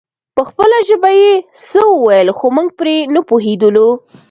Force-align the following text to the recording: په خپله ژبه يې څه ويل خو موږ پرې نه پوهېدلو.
په 0.35 0.41
خپله 0.49 0.77
ژبه 0.89 1.11
يې 1.21 1.33
څه 1.67 1.81
ويل 2.05 2.29
خو 2.37 2.45
موږ 2.55 2.67
پرې 2.79 2.95
نه 3.13 3.21
پوهېدلو. 3.29 3.89